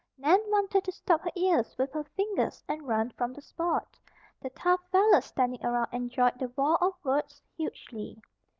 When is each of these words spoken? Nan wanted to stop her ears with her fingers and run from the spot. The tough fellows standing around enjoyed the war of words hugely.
Nan 0.17 0.39
wanted 0.47 0.83
to 0.85 0.91
stop 0.91 1.21
her 1.21 1.29
ears 1.35 1.77
with 1.77 1.91
her 1.93 2.03
fingers 2.03 2.63
and 2.67 2.87
run 2.87 3.11
from 3.11 3.33
the 3.33 3.41
spot. 3.43 3.99
The 4.41 4.49
tough 4.49 4.79
fellows 4.91 5.25
standing 5.25 5.63
around 5.63 5.89
enjoyed 5.91 6.39
the 6.39 6.51
war 6.57 6.83
of 6.83 6.93
words 7.05 7.39
hugely. 7.55 8.19